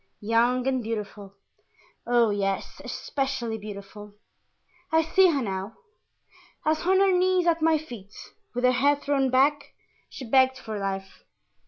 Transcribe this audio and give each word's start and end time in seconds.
"Young 0.19 0.65
and 0.65 0.81
beautiful. 0.81 1.35
Oh, 2.07 2.31
yes, 2.31 2.81
especially 2.83 3.59
beautiful. 3.59 4.15
I 4.91 5.03
see 5.03 5.29
her 5.29 5.43
now, 5.43 5.75
as 6.65 6.87
on 6.87 6.99
her 6.99 7.15
knees 7.15 7.45
at 7.45 7.61
my 7.61 7.77
feet, 7.77 8.15
with 8.55 8.63
her 8.63 8.71
head 8.71 9.03
thrown 9.03 9.29
back, 9.29 9.75
she 10.09 10.27
begged 10.27 10.57
for 10.57 10.79
life. 10.79 11.23